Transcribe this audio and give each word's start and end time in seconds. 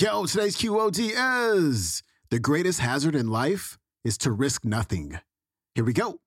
Yo, 0.00 0.26
today's 0.26 0.56
QOT 0.56 1.10
is 1.56 2.04
the 2.30 2.38
greatest 2.38 2.78
hazard 2.78 3.16
in 3.16 3.26
life 3.26 3.76
is 4.04 4.16
to 4.16 4.30
risk 4.30 4.64
nothing. 4.64 5.18
Here 5.74 5.82
we 5.82 5.92
go. 5.92 6.20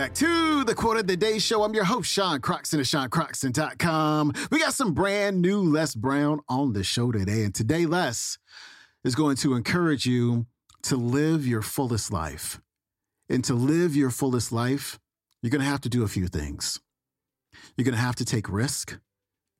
Back 0.00 0.14
to 0.14 0.64
the 0.64 0.74
Quote 0.74 0.96
of 0.96 1.06
the 1.06 1.14
Day 1.14 1.38
Show. 1.38 1.62
I'm 1.62 1.74
your 1.74 1.84
host, 1.84 2.10
Sean 2.10 2.40
Croxton 2.40 2.80
of 2.80 2.86
SeanCroxton.com. 2.86 4.32
We 4.50 4.58
got 4.58 4.72
some 4.72 4.94
brand 4.94 5.42
new 5.42 5.60
Les 5.60 5.94
Brown 5.94 6.40
on 6.48 6.72
the 6.72 6.82
show 6.82 7.12
today. 7.12 7.42
And 7.42 7.54
today, 7.54 7.84
Les 7.84 8.38
is 9.04 9.14
going 9.14 9.36
to 9.36 9.54
encourage 9.54 10.06
you 10.06 10.46
to 10.84 10.96
live 10.96 11.46
your 11.46 11.60
fullest 11.60 12.10
life. 12.10 12.62
And 13.28 13.44
to 13.44 13.52
live 13.52 13.94
your 13.94 14.08
fullest 14.08 14.52
life, 14.52 14.98
you're 15.42 15.50
going 15.50 15.60
to 15.60 15.68
have 15.68 15.82
to 15.82 15.90
do 15.90 16.02
a 16.02 16.08
few 16.08 16.28
things. 16.28 16.80
You're 17.76 17.84
going 17.84 17.94
to 17.94 18.00
have 18.00 18.16
to 18.16 18.24
take 18.24 18.48
risk. 18.48 18.98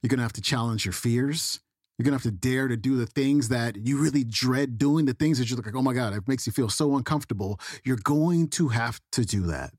You're 0.02 0.08
going 0.08 0.20
to 0.20 0.24
have 0.24 0.32
to 0.32 0.40
challenge 0.40 0.86
your 0.86 0.94
fears. 0.94 1.60
You're 1.98 2.04
going 2.04 2.18
to 2.18 2.24
have 2.24 2.32
to 2.32 2.48
dare 2.48 2.66
to 2.66 2.78
do 2.78 2.96
the 2.96 3.04
things 3.04 3.50
that 3.50 3.76
you 3.76 3.98
really 3.98 4.24
dread 4.24 4.78
doing, 4.78 5.04
the 5.04 5.12
things 5.12 5.38
that 5.38 5.50
you're 5.50 5.60
like, 5.60 5.76
oh 5.76 5.82
my 5.82 5.92
God, 5.92 6.14
it 6.14 6.26
makes 6.26 6.46
you 6.46 6.52
feel 6.54 6.70
so 6.70 6.96
uncomfortable. 6.96 7.60
You're 7.84 7.98
going 8.02 8.48
to 8.48 8.68
have 8.68 9.02
to 9.12 9.26
do 9.26 9.42
that. 9.42 9.74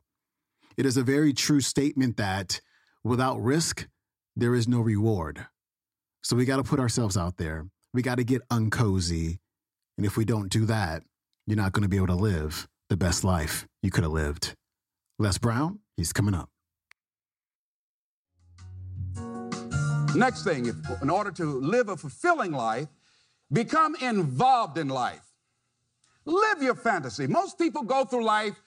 It 0.77 0.85
is 0.85 0.97
a 0.97 1.03
very 1.03 1.33
true 1.33 1.61
statement 1.61 2.17
that 2.17 2.61
without 3.03 3.41
risk, 3.41 3.87
there 4.35 4.55
is 4.55 4.67
no 4.67 4.79
reward. 4.79 5.45
So 6.23 6.35
we 6.35 6.45
got 6.45 6.57
to 6.57 6.63
put 6.63 6.79
ourselves 6.79 7.17
out 7.17 7.37
there. 7.37 7.67
We 7.93 8.01
got 8.01 8.15
to 8.15 8.23
get 8.23 8.47
uncozy. 8.49 9.39
And 9.97 10.05
if 10.05 10.17
we 10.17 10.25
don't 10.25 10.49
do 10.49 10.65
that, 10.65 11.03
you're 11.45 11.57
not 11.57 11.73
going 11.73 11.83
to 11.83 11.89
be 11.89 11.97
able 11.97 12.07
to 12.07 12.15
live 12.15 12.67
the 12.89 12.97
best 12.97 13.23
life 13.23 13.67
you 13.81 13.91
could 13.91 14.03
have 14.03 14.13
lived. 14.13 14.55
Les 15.19 15.37
Brown, 15.37 15.79
he's 15.97 16.13
coming 16.13 16.33
up. 16.33 16.49
Next 20.15 20.43
thing, 20.43 20.65
if, 20.65 20.75
in 21.01 21.09
order 21.09 21.31
to 21.31 21.45
live 21.45 21.89
a 21.89 21.95
fulfilling 21.95 22.51
life, 22.51 22.87
become 23.51 23.95
involved 24.01 24.77
in 24.77 24.89
life. 24.89 25.25
Live 26.25 26.61
your 26.61 26.75
fantasy. 26.75 27.27
Most 27.27 27.57
people 27.57 27.83
go 27.83 28.05
through 28.05 28.25
life 28.25 28.61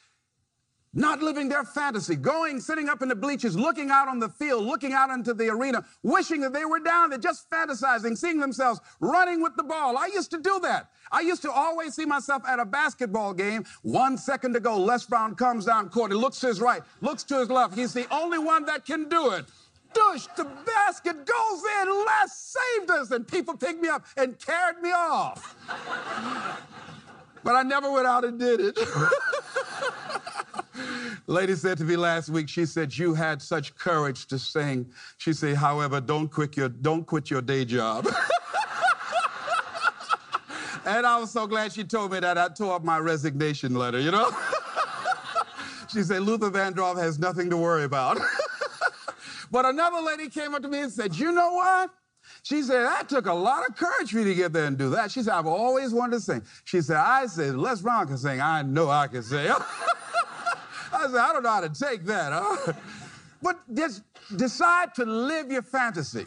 not 0.94 1.22
living 1.22 1.48
their 1.48 1.64
fantasy, 1.64 2.16
going, 2.16 2.60
sitting 2.60 2.88
up 2.88 3.02
in 3.02 3.08
the 3.08 3.14
bleachers, 3.14 3.56
looking 3.56 3.90
out 3.90 4.08
on 4.08 4.20
the 4.20 4.28
field, 4.28 4.64
looking 4.64 4.92
out 4.92 5.10
into 5.10 5.34
the 5.34 5.48
arena, 5.48 5.84
wishing 6.02 6.40
that 6.42 6.52
they 6.52 6.64
were 6.64 6.78
down 6.78 7.10
there, 7.10 7.18
just 7.18 7.50
fantasizing, 7.50 8.16
seeing 8.16 8.38
themselves 8.38 8.80
running 9.00 9.42
with 9.42 9.56
the 9.56 9.62
ball. 9.62 9.96
I 9.96 10.06
used 10.06 10.30
to 10.30 10.38
do 10.38 10.60
that. 10.62 10.90
I 11.10 11.20
used 11.20 11.42
to 11.42 11.50
always 11.50 11.94
see 11.94 12.04
myself 12.04 12.42
at 12.46 12.58
a 12.58 12.64
basketball 12.64 13.34
game, 13.34 13.64
one 13.82 14.16
second 14.16 14.54
to 14.54 14.60
go. 14.60 14.78
Les 14.78 15.04
Brown 15.04 15.34
comes 15.34 15.66
down 15.66 15.88
court. 15.88 16.12
He 16.12 16.16
looks 16.16 16.40
to 16.40 16.48
his 16.48 16.60
right, 16.60 16.82
looks 17.00 17.22
to 17.24 17.38
his 17.40 17.50
left. 17.50 17.74
He's 17.74 17.92
the 17.92 18.06
only 18.12 18.38
one 18.38 18.64
that 18.66 18.84
can 18.84 19.08
do 19.08 19.30
it. 19.30 19.46
Dush, 19.92 20.26
the 20.36 20.44
basket 20.44 21.24
goes 21.24 21.62
in. 21.82 21.88
Les 21.88 22.32
saved 22.32 22.90
us, 22.90 23.10
and 23.12 23.26
people 23.26 23.56
picked 23.56 23.80
me 23.80 23.88
up 23.88 24.04
and 24.16 24.38
carried 24.38 24.80
me 24.80 24.90
off. 24.90 25.56
but 27.44 27.54
I 27.54 27.62
never 27.62 27.92
went 27.92 28.06
out 28.06 28.24
and 28.24 28.38
did 28.38 28.60
it. 28.60 28.78
Lady 31.26 31.54
said 31.54 31.78
to 31.78 31.84
me 31.84 31.96
last 31.96 32.28
week, 32.28 32.48
she 32.48 32.66
said, 32.66 32.96
You 32.96 33.14
had 33.14 33.40
such 33.40 33.74
courage 33.76 34.26
to 34.26 34.38
sing. 34.38 34.86
She 35.16 35.32
said, 35.32 35.56
however, 35.56 36.00
don't 36.00 36.28
quit 36.28 36.56
your, 36.56 36.68
don't 36.68 37.06
quit 37.06 37.30
your 37.30 37.40
day 37.40 37.64
job. 37.64 38.06
and 40.84 41.06
I 41.06 41.18
was 41.18 41.30
so 41.30 41.46
glad 41.46 41.72
she 41.72 41.84
told 41.84 42.12
me 42.12 42.20
that. 42.20 42.36
I 42.36 42.48
tore 42.48 42.74
up 42.74 42.84
my 42.84 42.98
resignation 42.98 43.74
letter, 43.74 44.00
you 44.00 44.10
know? 44.10 44.30
she 45.90 46.02
said, 46.02 46.22
Luther 46.22 46.50
Vandross 46.50 46.98
has 46.98 47.18
nothing 47.18 47.48
to 47.50 47.56
worry 47.56 47.84
about. 47.84 48.20
but 49.50 49.64
another 49.64 50.02
lady 50.02 50.28
came 50.28 50.54
up 50.54 50.60
to 50.60 50.68
me 50.68 50.80
and 50.80 50.92
said, 50.92 51.16
You 51.16 51.32
know 51.32 51.54
what? 51.54 51.90
She 52.42 52.62
said, 52.62 52.84
that 52.84 53.08
took 53.08 53.26
a 53.26 53.32
lot 53.32 53.66
of 53.66 53.74
courage 53.74 54.10
for 54.10 54.18
you 54.18 54.24
to 54.24 54.34
get 54.34 54.52
there 54.52 54.66
and 54.66 54.76
do 54.76 54.90
that. 54.90 55.10
She 55.10 55.22
said, 55.22 55.32
I've 55.32 55.46
always 55.46 55.94
wanted 55.94 56.16
to 56.16 56.20
sing. 56.20 56.42
She 56.64 56.82
said, 56.82 56.96
I 56.96 57.26
said, 57.26 57.56
Les 57.56 57.80
Brown 57.80 58.06
can 58.06 58.18
sing. 58.18 58.38
I 58.38 58.60
know 58.60 58.90
I 58.90 59.06
can 59.06 59.22
sing. 59.22 59.50
I 60.94 61.06
said, 61.06 61.16
I 61.16 61.32
don't 61.32 61.42
know 61.42 61.50
how 61.50 61.60
to 61.60 61.68
take 61.68 62.04
that, 62.04 62.32
huh? 62.32 62.72
But 63.42 63.58
just 63.74 64.02
decide 64.36 64.94
to 64.94 65.04
live 65.04 65.52
your 65.52 65.60
fantasy. 65.60 66.24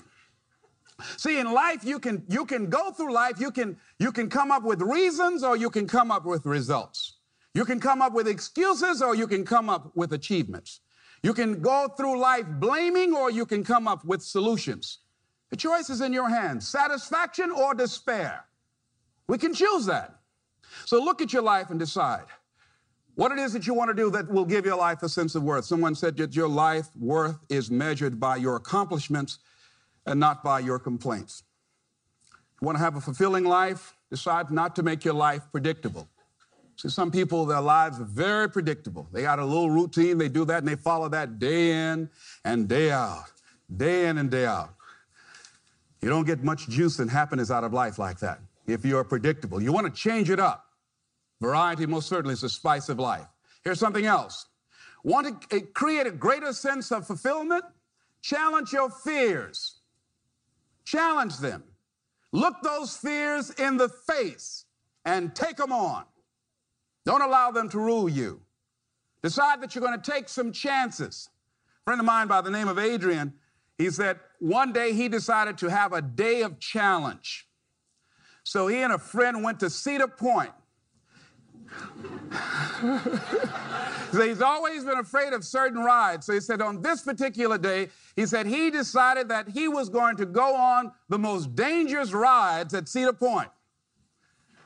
See, 1.18 1.40
in 1.40 1.52
life, 1.52 1.84
you 1.84 1.98
can 2.00 2.24
you 2.30 2.46
can 2.46 2.70
go 2.70 2.92
through 2.92 3.12
life, 3.12 3.40
you 3.40 3.50
can 3.50 3.78
you 3.98 4.12
can 4.12 4.30
come 4.30 4.52
up 4.52 4.64
with 4.64 4.82
reasons 4.82 5.44
or 5.44 5.58
you 5.58 5.72
can 5.72 5.88
come 5.88 6.12
up 6.12 6.26
with 6.26 6.46
results. 6.46 7.18
You 7.56 7.66
can 7.66 7.80
come 7.80 8.04
up 8.04 8.14
with 8.14 8.28
excuses 8.28 9.02
or 9.02 9.16
you 9.16 9.26
can 9.26 9.46
come 9.46 9.68
up 9.68 9.92
with 9.96 10.14
achievements. 10.14 10.82
You 11.24 11.34
can 11.34 11.60
go 11.60 11.88
through 11.98 12.20
life 12.20 12.46
blaming 12.60 13.16
or 13.16 13.32
you 13.32 13.46
can 13.48 13.64
come 13.64 13.88
up 13.88 14.06
with 14.06 14.22
solutions. 14.22 15.00
The 15.50 15.56
choice 15.56 15.90
is 15.90 16.02
in 16.02 16.14
your 16.14 16.30
hands 16.30 16.68
satisfaction 16.68 17.52
or 17.52 17.74
despair. 17.74 18.46
We 19.28 19.38
can 19.38 19.54
choose 19.54 19.86
that. 19.88 20.20
So 20.86 21.04
look 21.04 21.22
at 21.22 21.34
your 21.34 21.42
life 21.42 21.70
and 21.70 21.80
decide 21.80 22.26
what 23.18 23.32
it 23.32 23.40
is 23.40 23.52
that 23.54 23.66
you 23.66 23.74
want 23.74 23.90
to 23.90 23.96
do 23.96 24.12
that 24.12 24.30
will 24.30 24.46
give 24.46 24.64
your 24.64 24.78
life 24.78 25.02
a 25.02 25.10
sense 25.10 25.34
of 25.34 25.42
worth. 25.42 25.66
Someone 25.66 25.96
said 25.96 26.16
that 26.18 26.36
your 26.36 26.48
life 26.48 26.90
worth 26.96 27.40
is 27.50 27.72
measured 27.72 28.20
by 28.20 28.36
your 28.36 28.56
accomplishments 28.56 29.40
and 30.06 30.20
not 30.20 30.44
by 30.44 30.60
your 30.60 30.78
complaints. 30.78 31.42
You 32.62 32.68
want 32.68 32.78
to 32.78 32.84
have 32.84 32.96
a 32.96 33.02
fulfilling 33.02 33.44
life? 33.44 33.96
Decide 34.12 34.52
not 34.52 34.76
to 34.76 34.84
make 34.84 35.04
your 35.04 35.16
life 35.16 35.42
predictable. 35.52 36.08
See, 36.76 36.90
some 36.90 37.10
people, 37.10 37.48
their 37.48 37.60
lives 37.60 38.00
are 38.00 38.06
very 38.06 38.48
predictable. 38.52 39.08
They 39.12 39.24
got 39.24 39.40
a 39.40 39.46
little 39.46 39.72
routine, 39.72 40.20
they 40.20 40.30
do 40.30 40.46
that, 40.46 40.60
and 40.60 40.68
they 40.68 40.76
follow 40.76 41.10
that 41.10 41.40
day 41.40 41.72
in 41.72 42.12
and 42.46 42.68
day 42.68 42.92
out, 42.92 43.32
day 43.76 44.06
in 44.10 44.20
and 44.20 44.30
day 44.30 44.46
out. 44.46 44.76
You 46.04 46.10
don't 46.10 46.28
get 46.28 46.44
much 46.44 46.70
juice 46.70 47.00
and 47.00 47.10
happiness 47.10 47.50
out 47.50 47.64
of 47.64 47.74
life 47.74 47.98
like 47.98 48.20
that 48.20 48.42
if 48.68 48.86
you're 48.86 49.04
predictable. 49.04 49.60
You 49.60 49.74
want 49.74 49.88
to 49.88 50.00
change 50.00 50.30
it 50.30 50.40
up. 50.40 50.67
Variety 51.42 51.86
most 51.86 52.08
certainly 52.08 52.34
is 52.34 52.42
the 52.42 52.50
spice 52.50 52.90
of 52.90 53.00
life. 53.00 53.28
Here's 53.64 53.80
something 53.80 54.06
else. 54.06 54.48
Want 55.04 55.50
to 55.50 55.62
create 55.62 56.08
a 56.08 56.12
greater 56.12 56.54
sense 56.54 56.92
of 56.92 57.06
fulfillment? 57.06 57.64
Challenge 58.22 58.74
your 58.74 58.90
fears. 58.90 59.80
Challenge 60.86 61.38
them. 61.38 61.64
Look 62.32 62.56
those 62.64 62.98
fears 62.98 63.52
in 63.52 63.78
the 63.78 63.90
face 63.90 64.66
and 65.06 65.36
take 65.36 65.58
them 65.58 65.72
on. 65.72 66.06
Don't 67.06 67.22
allow 67.22 67.52
them 67.52 67.70
to 67.70 67.80
rule 67.80 68.10
you. 68.10 68.42
Decide 69.24 69.62
that 69.62 69.76
you're 69.76 69.84
going 69.84 70.00
to 70.00 70.12
take 70.12 70.28
some 70.28 70.52
chances. 70.52 71.30
A 71.82 71.84
friend 71.86 72.02
of 72.02 72.06
mine 72.06 72.28
by 72.28 72.42
the 72.42 72.52
name 72.52 72.68
of 72.68 72.78
Adrian, 72.78 73.34
he 73.78 73.90
said 73.90 74.20
one 74.40 74.74
day 74.74 74.94
he 74.94 75.08
decided 75.08 75.58
to 75.60 75.70
have 75.70 75.94
a 75.94 76.02
day 76.02 76.42
of 76.42 76.60
challenge. 76.60 77.48
So 78.44 78.68
he 78.68 78.78
and 78.78 78.94
a 78.94 78.98
friend 78.98 79.44
went 79.44 79.60
to 79.62 79.70
Cedar 79.70 80.08
Point 80.08 80.52
so 84.12 84.22
he's 84.28 84.42
always 84.42 84.84
been 84.84 84.98
afraid 84.98 85.34
of 85.34 85.44
certain 85.44 85.84
rides. 85.84 86.26
So 86.26 86.34
he 86.34 86.40
said 86.40 86.62
on 86.62 86.82
this 86.82 87.02
particular 87.02 87.58
day, 87.58 87.90
he 88.16 88.26
said 88.26 88.46
he 88.46 88.70
decided 88.70 89.30
that 89.30 89.50
he 89.50 89.68
was 89.68 89.90
going 89.90 90.18
to 90.18 90.26
go 90.26 90.56
on 90.56 90.92
the 91.10 91.20
most 91.20 91.56
dangerous 91.56 92.14
rides 92.14 92.74
at 92.74 92.88
Cedar 92.88 93.14
Point. 93.14 93.50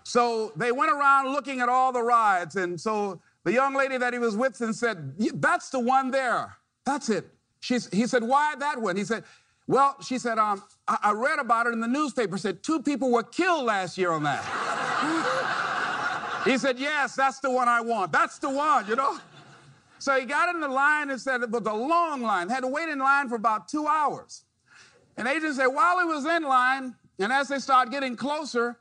So 0.04 0.52
they 0.56 0.72
went 0.72 0.92
around 0.92 1.32
looking 1.32 1.62
at 1.62 1.70
all 1.70 1.92
the 1.92 2.04
rides. 2.04 2.56
And 2.56 2.80
so 2.80 3.22
the 3.44 3.54
young 3.54 3.76
lady 3.76 3.98
that 3.98 4.14
he 4.14 4.20
was 4.20 4.36
with 4.36 4.60
and 4.62 4.76
said, 4.76 5.14
That's 5.36 5.70
the 5.70 5.80
one 5.80 6.12
there. 6.12 6.58
That's 6.86 7.10
it. 7.10 7.28
He 7.62 7.80
said, 7.80 8.24
Why 8.24 8.56
that 8.60 8.82
one? 8.82 8.98
He 8.98 9.06
said, 9.06 9.24
Well, 9.68 9.96
she 10.02 10.18
said, 10.18 10.38
um, 10.38 10.64
I, 10.88 10.98
I 11.04 11.12
read 11.12 11.40
about 11.40 11.68
it 11.68 11.74
in 11.74 11.80
the 11.80 11.88
newspaper. 11.88 12.38
Said 12.38 12.64
two 12.64 12.82
people 12.82 13.12
were 13.12 13.24
killed 13.24 13.66
last 13.66 13.98
year 13.98 14.12
on 14.12 14.24
that. 14.24 15.38
He 16.46 16.58
said, 16.58 16.80
Yes, 16.80 17.16
that's 17.16 17.40
the 17.40 17.52
one 17.52 17.68
I 17.68 17.82
want. 17.82 18.12
That's 18.12 18.40
the 18.40 18.50
one, 18.50 18.88
you 18.88 18.96
know? 18.96 19.18
So 20.00 20.20
he 20.20 20.26
got 20.26 20.54
in 20.54 20.62
the 20.62 20.68
line 20.68 21.12
and 21.12 21.22
said 21.22 21.42
it 21.42 21.52
was 21.52 21.66
a 21.68 21.74
long 21.74 22.24
line, 22.24 22.50
had 22.50 22.62
to 22.62 22.68
wait 22.68 22.90
in 22.90 22.98
line 22.98 23.30
for 23.30 23.36
about 23.36 23.68
two 23.68 23.86
hours. 23.86 24.44
And 25.16 25.28
Adrian 25.28 25.54
said, 25.54 25.68
while 25.68 26.00
he 26.00 26.06
was 26.06 26.26
in 26.26 26.42
line, 26.42 26.96
and 27.20 27.32
as 27.32 27.50
they 27.50 27.60
started 27.60 27.92
getting 27.92 28.16
closer, 28.16 28.80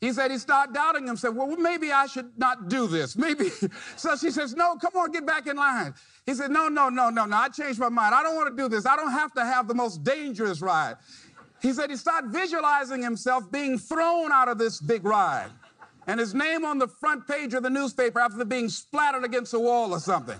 he 0.00 0.12
said 0.12 0.30
he 0.30 0.38
started 0.38 0.74
doubting 0.74 1.06
himself. 1.06 1.34
Well, 1.34 1.56
maybe 1.56 1.92
I 1.92 2.06
should 2.06 2.38
not 2.38 2.68
do 2.68 2.86
this. 2.86 3.16
Maybe. 3.16 3.50
So 3.96 4.16
she 4.16 4.30
says, 4.30 4.54
No, 4.54 4.76
come 4.76 4.92
on, 4.96 5.12
get 5.12 5.26
back 5.26 5.46
in 5.46 5.56
line. 5.56 5.94
He 6.24 6.34
said, 6.34 6.50
No, 6.50 6.68
no, 6.68 6.88
no, 6.88 7.10
no, 7.10 7.26
no. 7.26 7.36
I 7.36 7.48
changed 7.48 7.78
my 7.78 7.90
mind. 7.90 8.14
I 8.14 8.22
don't 8.22 8.34
want 8.34 8.54
to 8.54 8.62
do 8.62 8.68
this. 8.68 8.86
I 8.86 8.96
don't 8.96 9.12
have 9.12 9.32
to 9.34 9.44
have 9.44 9.68
the 9.68 9.74
most 9.74 10.02
dangerous 10.02 10.62
ride. 10.62 10.96
He 11.60 11.72
said 11.72 11.90
he 11.90 11.96
started 11.96 12.30
visualizing 12.30 13.02
himself 13.02 13.50
being 13.52 13.78
thrown 13.78 14.32
out 14.32 14.48
of 14.48 14.56
this 14.56 14.80
big 14.80 15.04
ride. 15.04 15.50
And 16.10 16.18
his 16.18 16.34
name 16.34 16.64
on 16.64 16.76
the 16.76 16.88
front 16.88 17.24
page 17.28 17.54
of 17.54 17.62
the 17.62 17.70
newspaper 17.70 18.18
after 18.18 18.44
being 18.44 18.68
splattered 18.68 19.22
against 19.22 19.54
a 19.54 19.60
wall 19.60 19.92
or 19.92 20.00
something. 20.00 20.38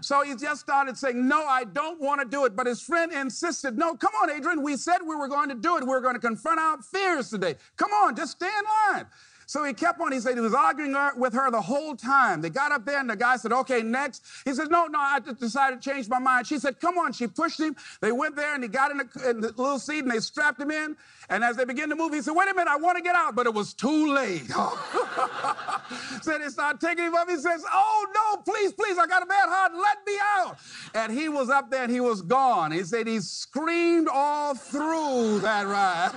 So 0.00 0.22
he 0.22 0.34
just 0.34 0.62
started 0.62 0.96
saying, 0.96 1.28
No, 1.28 1.44
I 1.44 1.64
don't 1.64 2.00
want 2.00 2.22
to 2.22 2.26
do 2.26 2.46
it. 2.46 2.56
But 2.56 2.66
his 2.66 2.80
friend 2.80 3.12
insisted, 3.12 3.76
No, 3.76 3.94
come 3.94 4.12
on, 4.22 4.30
Adrian. 4.30 4.62
We 4.62 4.78
said 4.78 4.98
we 5.06 5.14
were 5.14 5.28
going 5.28 5.50
to 5.50 5.54
do 5.54 5.76
it. 5.76 5.82
We 5.82 5.90
we're 5.90 6.00
going 6.00 6.14
to 6.14 6.20
confront 6.20 6.58
our 6.58 6.80
fears 6.80 7.28
today. 7.28 7.56
Come 7.76 7.90
on, 7.90 8.16
just 8.16 8.32
stay 8.32 8.46
in 8.46 8.94
line. 8.94 9.06
So 9.46 9.64
he 9.64 9.72
kept 9.72 10.00
on. 10.00 10.12
He 10.12 10.20
said 10.20 10.34
he 10.34 10.40
was 10.40 10.54
arguing 10.54 10.94
with 11.16 11.32
her 11.34 11.50
the 11.50 11.60
whole 11.60 11.96
time. 11.96 12.40
They 12.40 12.50
got 12.50 12.72
up 12.72 12.84
there, 12.84 12.98
and 12.98 13.08
the 13.08 13.16
guy 13.16 13.36
said, 13.36 13.52
Okay, 13.52 13.82
next. 13.82 14.24
He 14.44 14.54
said, 14.54 14.70
No, 14.70 14.86
no, 14.86 14.98
I 14.98 15.20
just 15.20 15.40
decided 15.40 15.82
to 15.82 15.90
change 15.90 16.08
my 16.08 16.18
mind. 16.18 16.46
She 16.46 16.58
said, 16.58 16.80
Come 16.80 16.98
on. 16.98 17.12
She 17.12 17.26
pushed 17.26 17.60
him. 17.60 17.76
They 18.00 18.12
went 18.12 18.36
there, 18.36 18.54
and 18.54 18.62
he 18.62 18.68
got 18.68 18.90
in 18.90 18.98
the, 18.98 19.30
in 19.30 19.40
the 19.40 19.48
little 19.48 19.78
seat, 19.78 20.00
and 20.00 20.10
they 20.10 20.20
strapped 20.20 20.60
him 20.60 20.70
in. 20.70 20.96
And 21.28 21.42
as 21.42 21.56
they 21.56 21.64
began 21.64 21.88
to 21.88 21.96
move, 21.96 22.12
he 22.12 22.22
said, 22.22 22.32
Wait 22.34 22.48
a 22.50 22.54
minute, 22.54 22.70
I 22.70 22.76
want 22.76 22.96
to 22.96 23.02
get 23.02 23.14
out. 23.14 23.34
But 23.34 23.46
it 23.46 23.54
was 23.54 23.74
too 23.74 24.12
late. 24.12 24.50
said 26.22 26.40
they 26.40 26.48
started 26.48 26.80
taking 26.80 27.04
him 27.04 27.14
up. 27.14 27.28
He 27.28 27.36
says, 27.36 27.62
Oh, 27.72 28.06
no, 28.14 28.38
please, 28.42 28.72
please, 28.72 28.96
I 28.98 29.06
got 29.06 29.22
a 29.22 29.26
bad 29.26 29.48
heart. 29.48 29.72
Let 29.74 29.98
me 30.06 30.14
out. 30.36 30.56
And 30.94 31.12
he 31.12 31.28
was 31.28 31.50
up 31.50 31.70
there, 31.70 31.84
and 31.84 31.92
he 31.92 32.00
was 32.00 32.22
gone. 32.22 32.72
He 32.72 32.82
said 32.82 33.06
he 33.06 33.20
screamed 33.20 34.08
all 34.10 34.54
through 34.54 35.40
that 35.40 35.66
ride. 35.66 36.10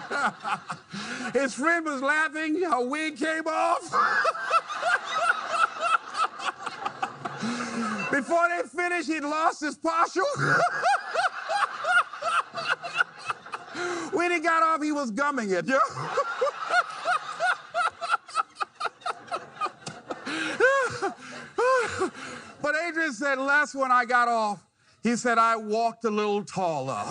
His 1.33 1.53
friend 1.53 1.85
was 1.85 2.01
laughing. 2.01 2.61
Her 2.61 2.87
wig 2.87 3.17
came 3.17 3.47
off. 3.47 3.81
Before 8.11 8.47
they 8.49 8.61
finished, 8.67 9.07
he'd 9.07 9.23
lost 9.23 9.61
his 9.61 9.77
partial. 9.77 10.25
when 14.11 14.31
he 14.31 14.39
got 14.39 14.63
off, 14.63 14.81
he 14.81 14.91
was 14.91 15.11
gumming 15.11 15.51
it. 15.51 15.67
You 15.67 15.79
but 22.61 22.75
Adrian 22.97 23.13
said, 23.13 23.37
Les, 23.37 23.75
when 23.75 23.91
I 23.91 24.05
got 24.05 24.27
off, 24.27 24.65
he 25.03 25.15
said, 25.15 25.37
I 25.37 25.55
walked 25.55 26.03
a 26.05 26.09
little 26.09 26.43
taller. 26.43 26.99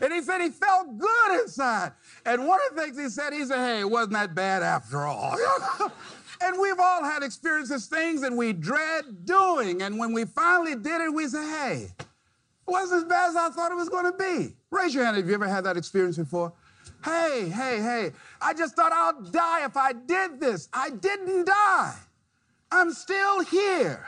and 0.00 0.10
he 0.10 0.22
said 0.22 0.40
he 0.40 0.48
felt 0.48 0.96
good 0.96 1.40
inside. 1.42 1.92
And 2.24 2.46
one 2.46 2.58
of 2.66 2.74
the 2.74 2.80
things 2.80 2.98
he 2.98 3.10
said, 3.10 3.34
he 3.34 3.44
said, 3.44 3.58
hey, 3.58 3.80
it 3.80 3.90
wasn't 3.90 4.14
that 4.14 4.34
bad 4.34 4.62
after 4.62 5.00
all. 5.00 5.36
and 6.40 6.58
we've 6.58 6.80
all 6.80 7.04
had 7.04 7.22
experiences, 7.22 7.84
things 7.84 8.22
that 8.22 8.32
we 8.32 8.54
dread 8.54 9.26
doing. 9.26 9.82
And 9.82 9.98
when 9.98 10.14
we 10.14 10.24
finally 10.24 10.74
did 10.74 11.02
it, 11.02 11.12
we 11.12 11.28
say, 11.28 11.46
hey, 11.46 11.88
it 11.98 12.06
wasn't 12.66 13.02
as 13.02 13.08
bad 13.10 13.28
as 13.28 13.36
I 13.36 13.50
thought 13.50 13.72
it 13.72 13.76
was 13.76 13.90
going 13.90 14.10
to 14.10 14.16
be. 14.16 14.54
Raise 14.70 14.94
your 14.94 15.04
hand 15.04 15.18
if 15.18 15.26
you 15.26 15.34
ever 15.34 15.48
had 15.48 15.64
that 15.64 15.76
experience 15.76 16.16
before. 16.16 16.54
Hey, 17.04 17.50
hey, 17.50 17.78
hey, 17.82 18.12
I 18.40 18.54
just 18.54 18.74
thought 18.74 18.92
I'll 18.92 19.20
die 19.20 19.66
if 19.66 19.76
I 19.76 19.92
did 19.92 20.40
this. 20.40 20.70
I 20.72 20.88
didn't 20.88 21.44
die. 21.44 21.94
I'm 22.72 22.92
still 22.92 23.44
here. 23.44 24.06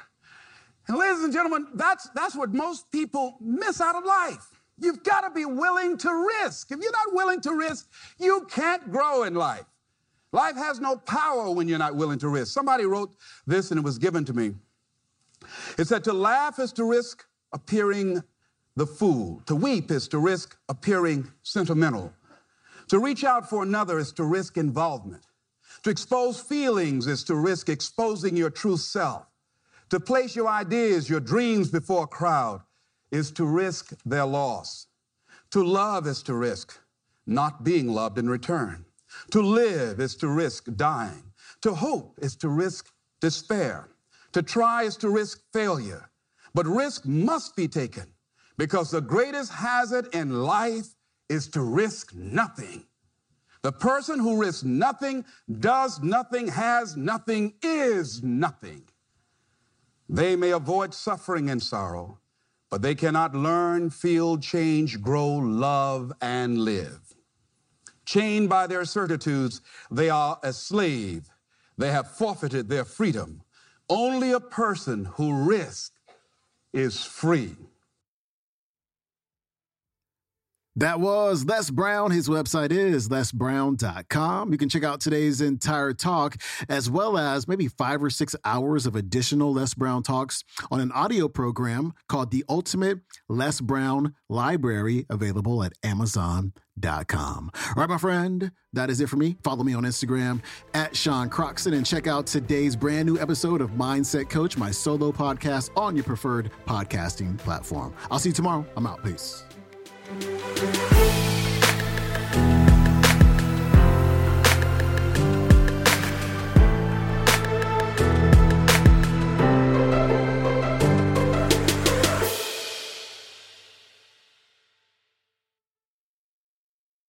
And 0.88 0.98
ladies 0.98 1.22
and 1.22 1.32
gentlemen, 1.32 1.68
that's, 1.74 2.08
that's 2.14 2.34
what 2.34 2.52
most 2.52 2.90
people 2.90 3.36
miss 3.40 3.80
out 3.80 3.94
of 3.94 4.04
life. 4.04 4.48
You've 4.78 5.04
got 5.04 5.20
to 5.20 5.30
be 5.30 5.44
willing 5.44 5.96
to 5.98 6.30
risk. 6.42 6.72
If 6.72 6.80
you're 6.80 6.92
not 6.92 7.14
willing 7.14 7.40
to 7.42 7.54
risk, 7.54 7.88
you 8.18 8.46
can't 8.50 8.90
grow 8.90 9.22
in 9.22 9.34
life. 9.34 9.64
Life 10.32 10.56
has 10.56 10.80
no 10.80 10.96
power 10.96 11.50
when 11.50 11.68
you're 11.68 11.78
not 11.78 11.94
willing 11.94 12.18
to 12.18 12.28
risk. 12.28 12.52
Somebody 12.52 12.84
wrote 12.86 13.14
this 13.46 13.70
and 13.70 13.78
it 13.78 13.84
was 13.84 13.98
given 13.98 14.24
to 14.24 14.32
me. 14.32 14.54
It 15.78 15.86
said, 15.86 16.02
To 16.04 16.12
laugh 16.12 16.58
is 16.58 16.72
to 16.72 16.84
risk 16.84 17.24
appearing 17.52 18.22
the 18.76 18.86
fool, 18.86 19.40
to 19.46 19.54
weep 19.54 19.90
is 19.90 20.08
to 20.08 20.18
risk 20.18 20.56
appearing 20.68 21.30
sentimental, 21.42 22.12
to 22.88 22.98
reach 22.98 23.22
out 23.22 23.48
for 23.48 23.62
another 23.62 23.98
is 23.98 24.12
to 24.14 24.24
risk 24.24 24.56
involvement, 24.56 25.24
to 25.82 25.90
expose 25.90 26.40
feelings 26.40 27.06
is 27.06 27.24
to 27.24 27.34
risk 27.34 27.68
exposing 27.68 28.36
your 28.36 28.50
true 28.50 28.76
self, 28.76 29.26
to 29.90 30.00
place 30.00 30.34
your 30.34 30.48
ideas, 30.48 31.10
your 31.10 31.20
dreams 31.20 31.70
before 31.70 32.04
a 32.04 32.06
crowd 32.06 32.62
is 33.10 33.30
to 33.32 33.44
risk 33.44 33.92
their 34.04 34.24
loss. 34.24 34.86
To 35.50 35.62
love 35.62 36.06
is 36.06 36.22
to 36.24 36.34
risk 36.34 36.78
not 37.26 37.64
being 37.64 37.88
loved 37.88 38.18
in 38.18 38.28
return. 38.28 38.84
To 39.30 39.40
live 39.40 40.00
is 40.00 40.16
to 40.16 40.28
risk 40.28 40.66
dying. 40.76 41.22
To 41.62 41.74
hope 41.74 42.18
is 42.20 42.36
to 42.36 42.48
risk 42.48 42.90
despair. 43.20 43.88
To 44.32 44.42
try 44.42 44.82
is 44.82 44.96
to 44.98 45.08
risk 45.08 45.40
failure. 45.52 46.10
But 46.54 46.66
risk 46.66 47.06
must 47.06 47.56
be 47.56 47.68
taken 47.68 48.06
because 48.58 48.90
the 48.90 49.00
greatest 49.00 49.52
hazard 49.52 50.14
in 50.14 50.42
life 50.42 50.88
is 51.28 51.48
to 51.48 51.62
risk 51.62 52.14
nothing. 52.14 52.84
The 53.64 53.72
person 53.72 54.18
who 54.18 54.36
risks 54.36 54.62
nothing, 54.62 55.24
does 55.60 56.02
nothing, 56.02 56.48
has 56.48 56.98
nothing, 56.98 57.54
is 57.62 58.22
nothing. 58.22 58.82
They 60.06 60.36
may 60.36 60.50
avoid 60.50 60.92
suffering 60.92 61.48
and 61.48 61.62
sorrow, 61.62 62.18
but 62.68 62.82
they 62.82 62.94
cannot 62.94 63.34
learn, 63.34 63.88
feel, 63.88 64.36
change, 64.36 65.00
grow, 65.00 65.28
love, 65.36 66.12
and 66.20 66.58
live. 66.58 67.00
Chained 68.04 68.50
by 68.50 68.66
their 68.66 68.84
certitudes, 68.84 69.62
they 69.90 70.10
are 70.10 70.38
a 70.42 70.52
slave. 70.52 71.30
They 71.78 71.90
have 71.90 72.18
forfeited 72.18 72.68
their 72.68 72.84
freedom. 72.84 73.40
Only 73.88 74.32
a 74.32 74.40
person 74.40 75.06
who 75.06 75.42
risks 75.48 75.92
is 76.74 77.02
free. 77.02 77.56
That 80.76 80.98
was 80.98 81.44
Les 81.44 81.70
Brown. 81.70 82.10
His 82.10 82.28
website 82.28 82.72
is 82.72 83.08
lesbrown.com. 83.08 84.50
You 84.50 84.58
can 84.58 84.68
check 84.68 84.82
out 84.82 85.00
today's 85.00 85.40
entire 85.40 85.92
talk, 85.92 86.36
as 86.68 86.90
well 86.90 87.16
as 87.16 87.46
maybe 87.46 87.68
five 87.68 88.02
or 88.02 88.10
six 88.10 88.34
hours 88.44 88.84
of 88.84 88.96
additional 88.96 89.52
Les 89.52 89.72
Brown 89.74 90.02
talks 90.02 90.42
on 90.72 90.80
an 90.80 90.90
audio 90.90 91.28
program 91.28 91.92
called 92.08 92.32
The 92.32 92.44
Ultimate 92.48 92.98
Les 93.28 93.60
Brown 93.60 94.14
Library, 94.28 95.06
available 95.08 95.62
at 95.62 95.74
Amazon.com. 95.84 97.50
All 97.54 97.74
right, 97.76 97.88
my 97.88 97.98
friend, 97.98 98.50
that 98.72 98.90
is 98.90 99.00
it 99.00 99.08
for 99.08 99.16
me. 99.16 99.36
Follow 99.44 99.62
me 99.62 99.74
on 99.74 99.84
Instagram 99.84 100.40
at 100.74 100.96
Sean 100.96 101.28
Croxton 101.28 101.74
and 101.74 101.86
check 101.86 102.08
out 102.08 102.26
today's 102.26 102.74
brand 102.74 103.06
new 103.06 103.16
episode 103.20 103.60
of 103.60 103.70
Mindset 103.70 104.28
Coach, 104.28 104.56
my 104.56 104.72
solo 104.72 105.12
podcast 105.12 105.70
on 105.76 105.94
your 105.94 106.04
preferred 106.04 106.50
podcasting 106.66 107.38
platform. 107.38 107.94
I'll 108.10 108.18
see 108.18 108.30
you 108.30 108.34
tomorrow. 108.34 108.66
I'm 108.76 108.88
out. 108.88 109.04
Peace. 109.04 109.44
Música 110.14 111.03